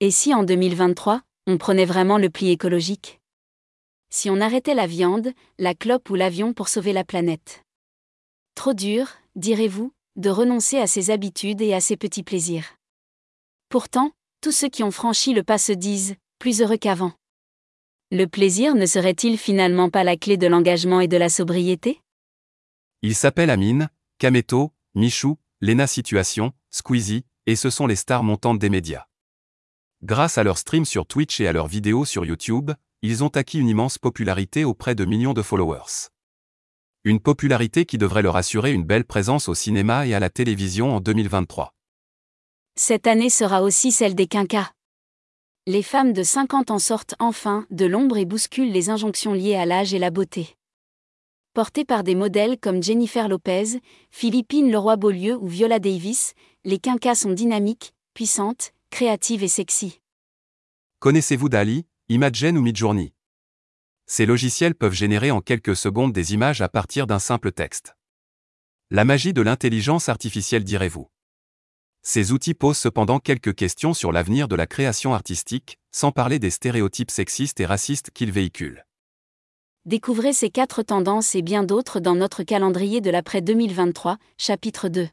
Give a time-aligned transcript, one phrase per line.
[0.00, 3.18] Et si en 2023, on prenait vraiment le pli écologique?
[4.10, 7.64] Si on arrêtait la viande, la clope ou l'avion pour sauver la planète?
[8.54, 12.76] Trop dur, direz-vous, de renoncer à ses habitudes et à ses petits plaisirs.
[13.70, 14.10] Pourtant,
[14.42, 17.14] tous ceux qui ont franchi le pas se disent, plus heureux qu'avant.
[18.10, 22.02] Le plaisir ne serait-il finalement pas la clé de l'engagement et de la sobriété?
[23.00, 23.88] Ils s'appellent Amine,
[24.18, 29.06] Kameto, Michou, Lena Situation, Squeezie, et ce sont les stars montantes des médias.
[30.02, 33.58] Grâce à leurs streams sur Twitch et à leurs vidéos sur YouTube, ils ont acquis
[33.58, 36.10] une immense popularité auprès de millions de followers.
[37.04, 40.94] Une popularité qui devrait leur assurer une belle présence au cinéma et à la télévision
[40.94, 41.72] en 2023.
[42.78, 44.70] Cette année sera aussi celle des quinquas.
[45.66, 49.64] Les femmes de 50 ans sortent enfin de l'ombre et bousculent les injonctions liées à
[49.64, 50.56] l'âge et la beauté.
[51.54, 56.34] Portées par des modèles comme Jennifer Lopez, Philippine Leroy-Beaulieu ou Viola Davis,
[56.64, 60.00] les quinquas sont dynamiques, puissantes, créatives et sexy.
[61.00, 63.12] Connaissez-vous Dali, Imagen ou Midjourney?
[64.06, 67.96] Ces logiciels peuvent générer en quelques secondes des images à partir d'un simple texte.
[68.90, 71.10] La magie de l'intelligence artificielle direz-vous?
[72.02, 76.50] Ces outils posent cependant quelques questions sur l'avenir de la création artistique, sans parler des
[76.50, 78.86] stéréotypes sexistes et racistes qu'ils véhiculent.
[79.86, 85.08] Découvrez ces quatre tendances et bien d'autres dans notre calendrier de l'après 2023, chapitre 2.